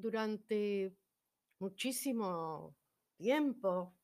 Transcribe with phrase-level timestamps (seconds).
[0.00, 0.96] durante
[1.58, 2.76] muchísimo
[3.16, 3.94] tiempo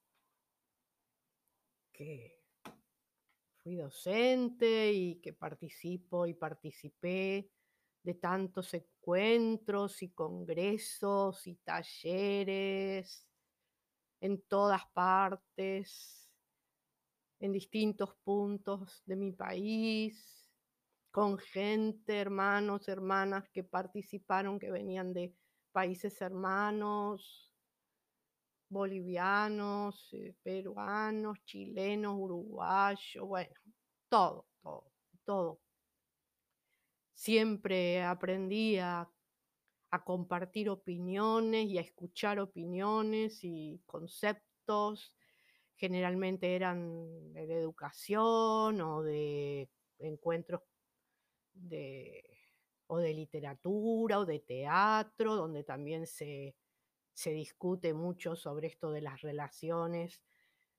[1.93, 2.43] que
[3.57, 7.51] fui docente y que participo y participé
[8.03, 13.27] de tantos encuentros y congresos y talleres
[14.21, 16.31] en todas partes,
[17.41, 20.49] en distintos puntos de mi país,
[21.11, 25.35] con gente, hermanos, hermanas que participaron, que venían de
[25.77, 27.53] países hermanos,
[28.71, 33.53] bolivianos, eh, peruanos, chilenos, uruguayos, bueno,
[34.09, 34.91] todo, todo,
[35.27, 35.61] todo.
[37.13, 39.07] Siempre aprendí a,
[39.91, 45.15] a compartir opiniones y a escuchar opiniones y conceptos.
[45.75, 50.63] Generalmente eran de educación o de encuentros
[51.53, 52.36] de,
[52.89, 56.57] o de literatura o de teatro, donde también se,
[57.13, 60.23] se discute mucho sobre esto de las relaciones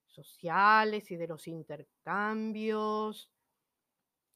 [0.06, 3.32] sociales y de los intercambios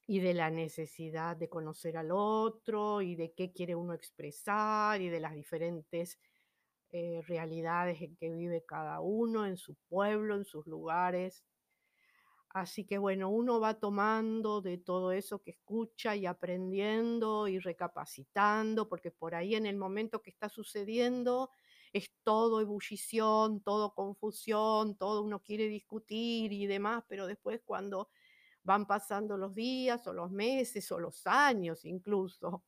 [0.08, 5.10] y de la necesidad de conocer al otro y de qué quiere uno expresar y
[5.10, 6.20] de las diferentes
[6.92, 11.46] eh, realidades en que vive cada uno, en su pueblo, en sus lugares.
[12.54, 18.90] Así que bueno, uno va tomando de todo eso que escucha y aprendiendo y recapacitando,
[18.90, 21.50] porque por ahí en el momento que está sucediendo
[21.94, 28.10] es todo ebullición, todo confusión, todo uno quiere discutir y demás, pero después cuando
[28.64, 32.64] van pasando los días o los meses o los años incluso,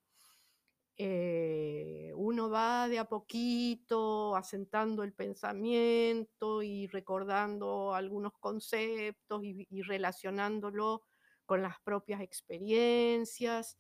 [0.98, 11.04] eh, uno va de a poquito asentando el pensamiento y recordando algunos conceptos y, relacionándolo
[11.46, 13.78] con las propias experiencias.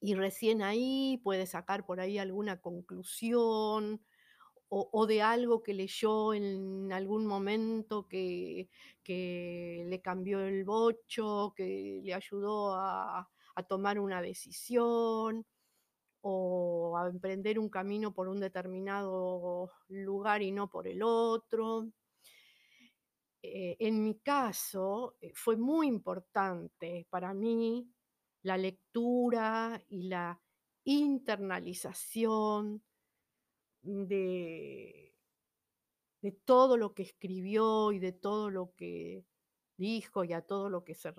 [0.00, 4.04] Y recién ahí puede sacar por ahí alguna conclusión
[4.74, 8.68] o, de algo que leyó en algún momento que,
[9.06, 13.28] le cambió el bocho, que le ayudó a
[13.68, 15.46] tomar una decisión
[16.22, 21.88] o a emprender un camino por un determinado lugar y no por el otro.
[23.42, 27.90] Eh, en mi caso, eh, fue muy importante para mí
[28.42, 30.40] la lectura y la
[30.84, 32.82] internalización
[33.82, 35.12] de,
[36.22, 39.24] de todo lo que escribió y de todo lo que
[39.76, 41.12] dijo y a todo lo que se,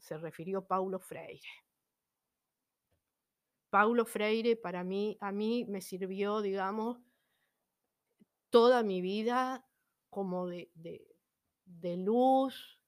[0.00, 1.63] se refirió Paulo Freire.
[3.74, 6.98] Paulo Freire para mí, a mí me sirvió, digamos,
[8.50, 9.66] toda mi vida
[10.10, 12.78] como de, de- luz,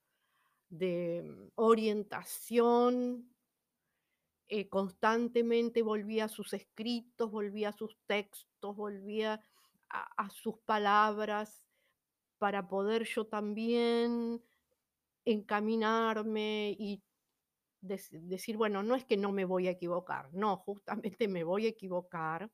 [0.69, 3.35] de mm, orientación,
[4.47, 9.43] eh, constantemente volvía a sus escritos, volvía a sus textos, volvía
[9.89, 11.65] a, a sus palabras
[12.39, 14.41] para poder yo también
[15.25, 17.03] encaminarme y
[17.83, 21.67] dec- decir, bueno, no es que no me voy a equivocar, no, justamente me voy
[21.67, 22.51] a equivocar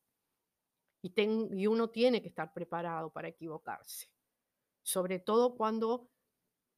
[1.02, 4.08] y, ten- y uno tiene que estar preparado para equivocarse,
[4.82, 6.10] sobre todo cuando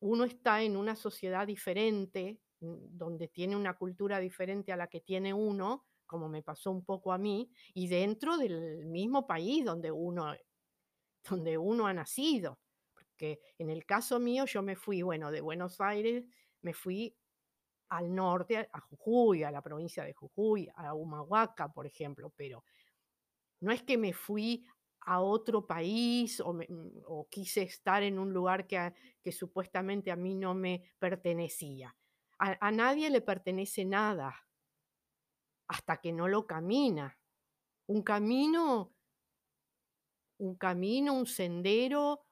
[0.00, 5.00] uno está en una sociedad diferente, mm, donde tiene una cultura diferente a la que
[5.02, 9.92] tiene uno, como me pasó un poco a mí, y dentro del mismo país donde
[9.92, 10.34] uno,
[11.28, 12.60] donde uno ha nacido.
[12.94, 16.24] Porque en el caso mío yo me fui, bueno, de Buenos Aires,
[16.62, 17.16] me fui
[17.96, 22.64] al norte, a Jujuy, a la provincia de Jujuy, a Humahuaca, por ejemplo, pero
[23.60, 24.66] no es que me fui
[25.02, 30.34] a otro país o, mm, quise estar en un lugar que, que supuestamente a mí
[30.34, 31.94] no me pertenecía.
[32.38, 34.34] A, a nadie le pertenece nada
[35.68, 37.16] hasta que no lo camina.
[37.86, 38.92] Un camino,
[40.38, 42.26] un camino, un sendero,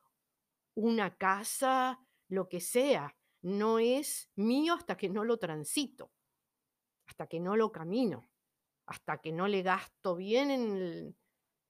[0.75, 6.13] una casa, lo que sea, no es mío hasta que no lo transito,
[7.07, 8.31] hasta que no lo camino,
[8.87, 11.17] hasta que no le gasto bien en el,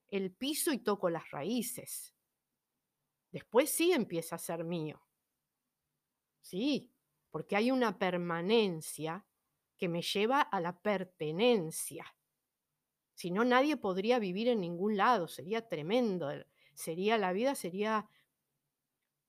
[0.09, 2.15] el piso y toco las raíces.
[3.31, 5.01] Después sí empieza a ser mío.
[6.41, 6.93] Sí,
[7.31, 9.25] porque hay una permanencia
[9.75, 12.05] que me lleva a la pertenencia.
[13.15, 16.29] Si no, nadie podría vivir en ningún lado, sería tremendo.
[16.75, 18.07] Sería la vida, sería,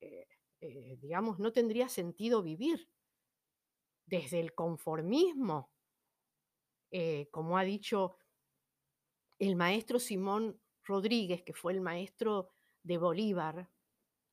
[0.00, 0.26] eh,
[0.64, 2.88] eh, digamos, no tendría sentido vivir.
[4.06, 5.70] Desde el conformismo,
[6.90, 8.16] eh, como ha dicho
[9.38, 12.50] el maestro Simón Rodríguez, que fue el maestro
[12.82, 13.70] de Bolívar,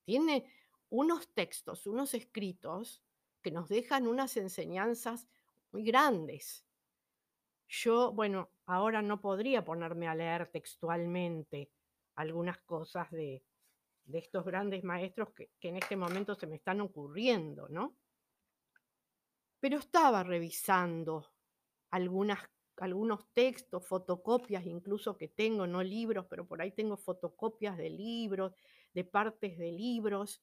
[0.04, 0.46] tiene
[0.90, 3.02] unos textos, unos escritos
[3.42, 5.28] que nos dejan unas enseñanzas
[5.72, 6.66] muy grandes.
[7.68, 11.72] Yo, bueno, ahora no podría ponerme a leer textualmente
[12.16, 13.44] algunas cosas de,
[14.12, 17.96] de estos grandes maestros que, en este momento se me están ocurriendo, ¿no?
[19.60, 21.32] Pero estaba revisando
[21.92, 22.40] algunas,
[22.78, 28.54] algunos textos, fotocopias incluso que tengo, no libros, pero por ahí tengo fotocopias de libros,
[28.94, 30.42] de partes de libros,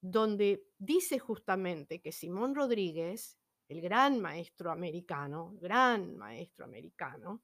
[0.00, 7.42] donde dice justamente que Simón Rodríguez, el gran maestro americano, gran maestro americano,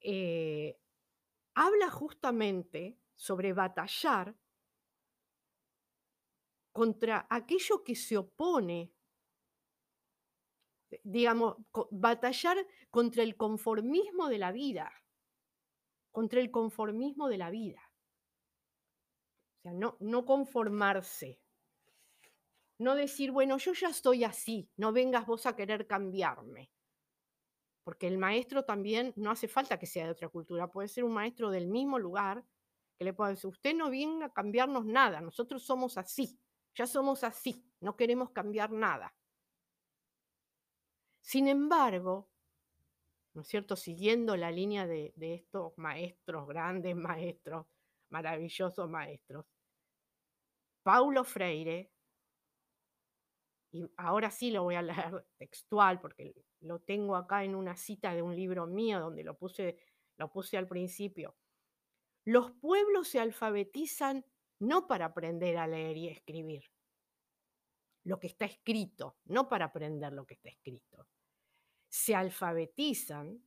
[0.00, 0.78] eh,
[1.54, 4.36] habla justamente sobre batallar
[6.72, 8.92] contra aquello que se opone,
[11.02, 11.56] digamos,
[11.90, 12.56] batallar
[12.90, 14.92] contra el conformismo de la vida,
[16.10, 17.82] contra el conformismo de la vida.
[19.58, 21.40] O sea, no conformarse,
[22.78, 26.70] no decir, bueno, yo ya estoy así, no vengas vos a querer cambiarme.
[27.82, 31.12] Porque el maestro también no hace falta que sea de otra cultura, puede ser un
[31.12, 32.44] maestro del mismo lugar
[32.98, 36.38] que le pueda decir, usted no viene a cambiarnos nada, nosotros somos así,
[36.74, 39.14] ya somos así, no queremos cambiar nada.
[41.22, 42.30] Sin embargo,
[43.32, 43.76] ¿no es cierto?
[43.76, 47.66] Siguiendo la línea de, de estos maestros, grandes maestros,
[48.10, 49.46] maravillosos maestros,
[50.82, 51.90] Paulo Freire,
[53.72, 58.14] y ahora sí lo voy a leer textual porque lo tengo acá en una cita
[58.14, 59.78] de un libro mío donde lo puse,
[60.16, 61.36] lo puse al principio.
[62.24, 64.24] Los pueblos se alfabetizan
[64.58, 66.64] no para aprender a leer y escribir
[68.04, 71.06] lo que está escrito, no para aprender lo que está escrito.
[71.88, 73.42] Se alfabetizan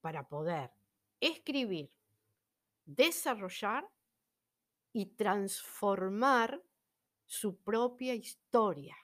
[0.00, 0.72] para poder
[1.20, 1.92] escribir,
[2.84, 3.88] desarrollar
[4.92, 6.62] y transformar
[7.24, 8.96] su propia historia.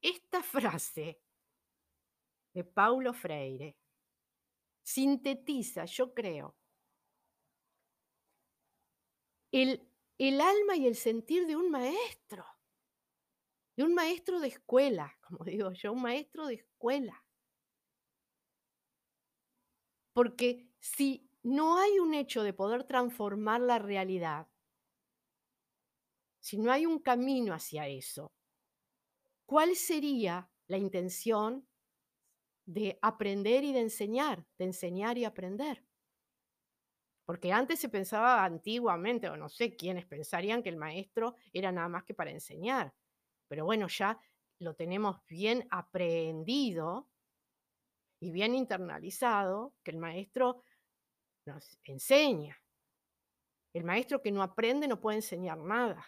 [0.00, 1.20] Esta frase
[2.54, 3.76] de Paulo Freire
[4.82, 6.56] sintetiza, yo creo,
[9.50, 9.88] el,
[10.18, 12.44] el alma y el sentir de un maestro,
[13.76, 17.24] de un maestro de escuela, como digo yo, un maestro de escuela.
[20.12, 24.48] Porque si no hay un hecho de poder transformar la realidad,
[26.40, 28.32] si no hay un camino hacia eso,
[29.46, 31.66] ¿cuál sería la intención
[32.66, 35.84] de aprender y de enseñar, de enseñar y aprender?
[37.24, 41.88] Porque antes se pensaba antiguamente, o no sé quiénes pensarían que el maestro era nada
[41.88, 42.94] más que para enseñar.
[43.48, 44.20] Pero bueno, ya
[44.60, 47.10] lo tenemos bien aprendido
[48.20, 50.62] y bien internalizado, que el maestro
[51.46, 52.56] nos enseña.
[53.74, 56.04] El maestro que no aprende no puede enseñar nada.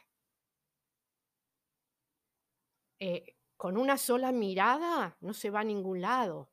[3.00, 6.50] Eh, con una sola mirada no se va a ningún lado.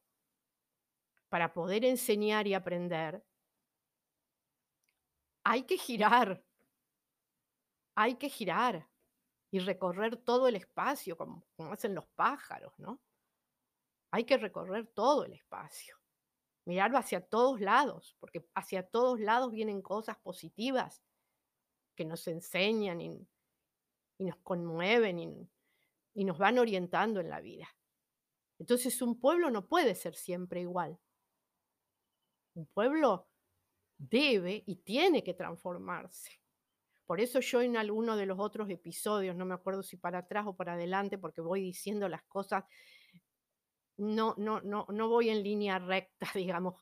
[1.30, 3.24] Para poder enseñar y aprender,
[5.44, 6.44] hay que girar,
[7.96, 8.90] hay que girar
[9.52, 13.00] y recorrer todo el espacio, como, hacen los pájaros, ¿no?
[14.12, 15.98] Hay que recorrer todo el espacio,
[16.66, 21.04] mirar hacia todos lados, porque hacia todos lados vienen cosas positivas
[21.96, 23.28] que nos enseñan y,
[24.18, 25.50] y nos conmueven y,
[26.16, 27.68] y nos van orientando en la vida.
[28.58, 30.98] Entonces un pueblo no puede ser siempre igual.
[32.56, 33.28] Un pueblo
[33.98, 36.32] debe y tiene que transformarse.
[37.06, 40.46] Por eso yo en alguno de los otros episodios, no me acuerdo si para atrás
[40.48, 42.64] o para adelante, porque voy diciendo las cosas,
[43.98, 46.76] no, no, no, no voy en línea recta, digamos,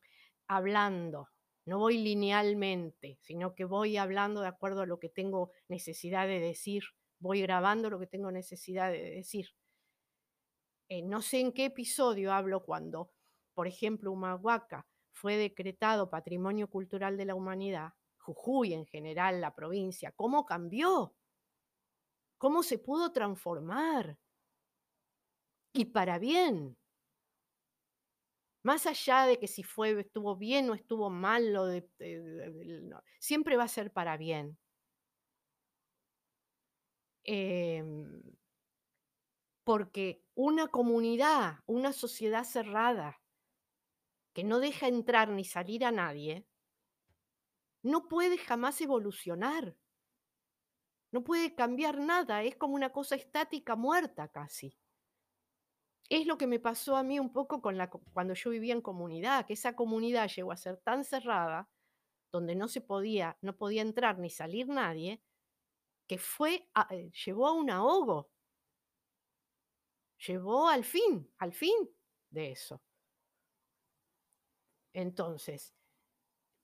[0.48, 1.30] hablando,
[1.66, 6.40] no voy linealmente, sino que voy hablando de acuerdo a lo que tengo necesidad de
[6.40, 6.84] decir,
[7.24, 9.48] voy grabando lo que tengo necesidad de decir.
[10.90, 13.12] Eh, no sé en qué episodio hablo cuando,
[13.54, 20.12] por ejemplo, Humahuaca fue decretado Patrimonio Cultural de la Humanidad, Jujuy en general, la provincia,
[20.12, 21.16] ¿cómo cambió?
[22.38, 24.20] ¿Cómo se pudo transformar?
[25.74, 26.78] Y para bien.
[28.64, 31.54] Más allá de que si fue, estuvo bien o estuvo mal,
[33.20, 34.58] siempre va a ser para bien.
[37.24, 38.22] Em,
[39.64, 43.22] porque una comunidad, una sociedad cerrada,
[44.34, 46.48] que no deja entrar ni salir a nadie,
[47.84, 49.78] no puede jamás evolucionar.
[51.12, 54.76] No puede cambiar nada, es como una cosa estática muerta casi.
[56.10, 58.82] Es lo que me pasó a mí un poco con la, cuando yo vivía en
[58.82, 61.70] comunidad, que esa comunidad llegó a ser tan cerrada,
[62.32, 65.22] donde no se podía, no podía entrar ni salir nadie,
[66.08, 68.30] que fue, a- eh, llegó a un ahogo.
[70.26, 71.76] llevó al fin, al fin
[72.32, 72.82] de eso.
[74.94, 75.74] Entonces,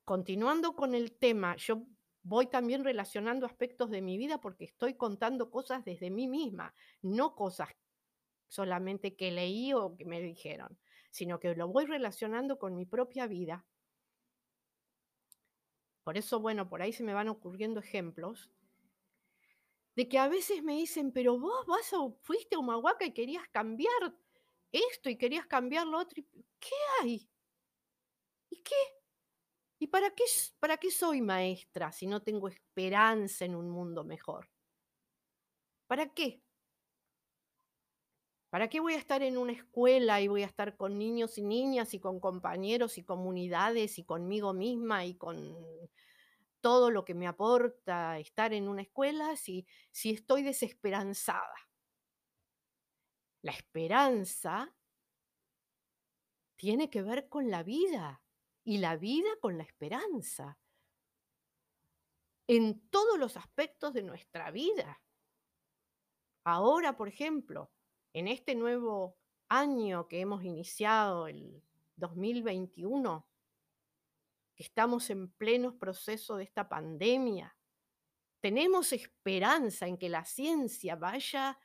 [0.06, 1.84] continuando con el tema, yo
[2.24, 7.36] voy también relacionando aspectos de mi vida porque estoy contando cosas desde mí misma, no
[7.36, 7.70] cosas
[8.48, 10.80] solamente que leí o que me dijeron,
[11.12, 13.66] sino que lo voy relacionando con mi propia vida.
[16.04, 18.52] Por eso, bueno, por ahí se me van ocurriendo ejemplos
[20.00, 23.46] de que a veces me dicen, pero vos vas a, fuiste a Humahuaca y querías
[23.50, 24.16] cambiar
[24.72, 26.24] esto y querías cambiar lo otro.
[26.58, 27.30] ¿Qué hay?
[28.50, 28.76] ¿Y qué?
[29.78, 30.24] ¿Y para qué,
[30.58, 34.50] para qué soy maestra si no tengo esperanza en un mundo mejor?
[35.86, 36.42] ¿Para qué?
[38.50, 41.44] ¿Para qué voy a estar en una escuela y voy a estar con niños y
[41.44, 45.58] niñas y con compañeros y comunidades y conmigo misma y con
[46.62, 51.56] todo lo que me aporta estar en una escuela si, si estoy desesperanzada?
[53.42, 54.76] La esperanza
[56.56, 58.22] tiene que ver con la vida
[58.64, 60.60] y la vida con la esperanza
[62.50, 65.02] en todos los aspectos de nuestra vida.
[66.44, 67.72] Ahora, por ejemplo,
[68.12, 71.64] en este nuevo año que hemos iniciado, el
[71.96, 73.29] 2021,
[74.60, 77.56] que estamos en pleno proceso de esta pandemia,
[78.42, 81.58] tenemos esperanza en que la ciencia vaya,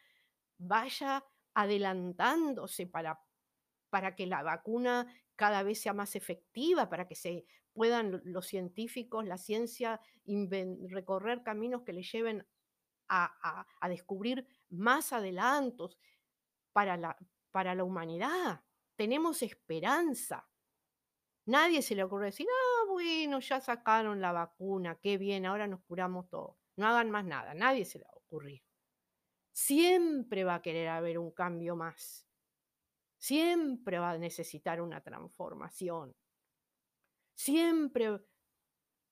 [0.58, 1.24] vaya
[1.54, 3.20] adelantándose para,
[3.90, 9.26] para que la vacuna cada vez sea más efectiva, para que se puedan los científicos,
[9.26, 10.00] la ciencia,
[10.88, 12.46] recorrer caminos que le lleven
[13.08, 15.98] a, a descubrir más adelantos
[16.72, 17.18] para la,
[17.50, 18.62] para la humanidad.
[18.94, 20.48] Tenemos esperanza.
[21.46, 25.82] Nadie se le ocurre decir, ah, bueno, ya sacaron la vacuna, qué bien, ahora nos
[25.82, 26.56] curamos todos.
[26.76, 28.62] No hagan más nada, nadie se le va a ocurrir.
[29.52, 32.28] Siempre va a querer haber un cambio más.
[33.18, 36.14] Siempre va a necesitar una transformación.
[37.34, 38.20] Siempre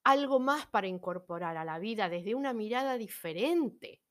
[0.05, 4.01] algo más para incorporar a la vida desde una mirada diferente.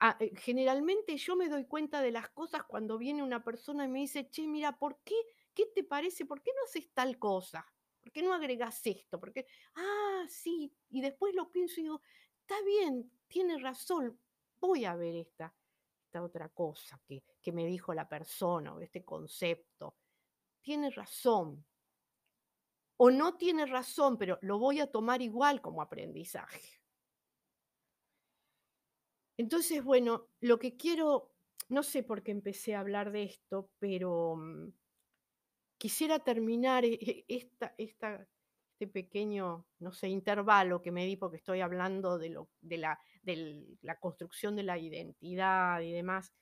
[0.00, 3.88] Ah, eh, generalmente yo me doy cuenta de las cosas cuando viene una persona y
[3.88, 5.14] me dice, che, mira, ¿por qué?
[5.54, 6.26] ¿Qué te parece?
[6.26, 7.66] ¿Por qué no haces tal cosa?
[8.04, 9.18] ¿Por qué no agregas esto?
[9.18, 9.46] Porque,
[9.76, 12.02] ah, sí, y después lo pienso y digo,
[12.38, 14.20] está bien, tiene razón,
[14.60, 15.54] voy a ver esta,
[16.04, 19.96] esta otra cosa que, que me dijo la persona o este concepto.
[20.60, 21.64] Tiene razón.
[22.98, 26.82] O no tiene razón, pero lo voy a tomar igual como aprendizaje.
[29.38, 31.32] Entonces, bueno, lo que quiero,
[31.70, 34.68] no sé por qué empecé a hablar de esto, pero mm,
[35.84, 36.94] quisiera terminar e,
[37.28, 42.98] e, este pequeño, no sé, intervalo que me di porque estoy hablando de, de, la,
[43.22, 46.32] de construcción de la identidad y demás,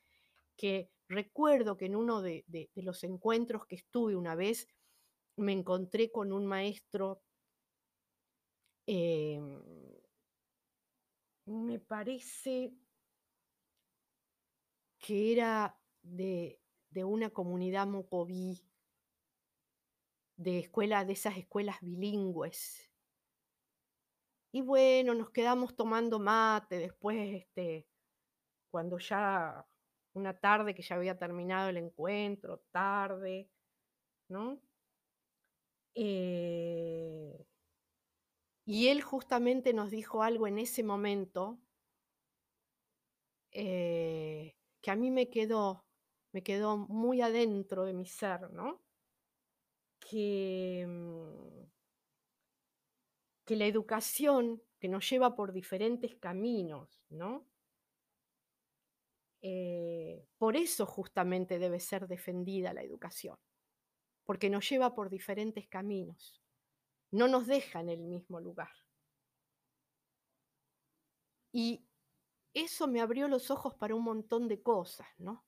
[0.56, 4.68] que recuerdo que en uno de, de los encuentros que estuve una vez,
[5.37, 7.22] me encontré con un maestro
[8.87, 9.40] eh,
[11.46, 12.72] me parece
[15.00, 16.61] que era de,
[16.94, 18.62] una comunidad mocoví,
[20.37, 22.91] de escuela, de esas escuelas bilingües.
[24.53, 27.87] Y bueno, nos quedamos tomando mate después, este,
[28.71, 29.67] cuando ya
[30.15, 33.51] una tarde que ya había terminado el encuentro, tarde,
[34.29, 34.61] ¿no?
[35.95, 37.47] Eh,
[38.65, 41.59] y él justamente nos dijo algo en ese momento
[43.53, 45.85] eh, que a mí me quedó,
[46.33, 48.81] me quedó muy adentro de mi ser, ¿no?
[50.11, 51.64] Que, mm,
[53.44, 57.47] que la educación que nos lleva por diferentes caminos, ¿no?
[59.42, 63.37] Eh, por eso justamente debe ser defendida la educación,
[64.25, 66.42] porque nos lleva por diferentes caminos
[67.12, 68.73] no nos deja en el mismo lugar.
[71.52, 71.85] Y
[72.54, 75.44] eso me abrió los ojos para un montón de cosas, ¿no?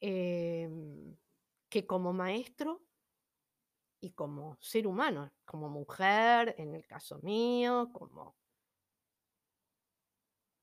[0.00, 1.16] Em,
[1.68, 2.82] que como maestro
[4.00, 8.36] y como ser humano, como mujer, en el caso mío, como,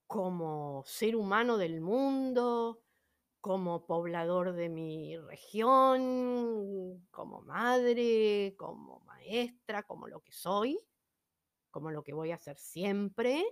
[0.08, 2.82] como ser humano del mundo,
[3.42, 10.80] como poblador de mi región, como madre, como maestra, como lo que soy,
[11.70, 13.44] como lo que voy a hacer siempre,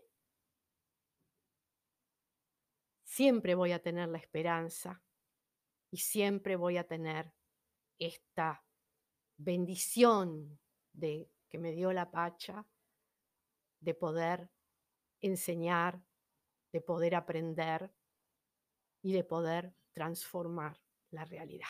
[3.04, 5.04] siempre voy a tener la esperanza
[5.90, 7.34] y siempre voy a tener
[8.02, 8.66] esta
[9.38, 10.60] bendición
[10.92, 12.66] de que me dio la Pacha
[13.80, 14.50] de poder
[15.22, 16.04] enseñar,
[16.72, 17.94] de poder aprender
[19.04, 20.82] y de poder transformar
[21.12, 21.68] la realidad.